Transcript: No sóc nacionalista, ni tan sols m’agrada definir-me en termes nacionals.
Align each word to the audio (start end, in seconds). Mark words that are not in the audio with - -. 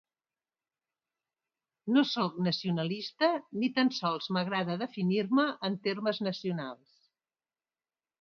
No 1.97 2.01
sóc 2.11 2.39
nacionalista, 2.47 3.29
ni 3.63 3.69
tan 3.75 3.91
sols 3.97 4.31
m’agrada 4.37 4.79
definir-me 4.85 5.45
en 5.69 5.77
termes 5.89 6.23
nacionals. 6.29 6.97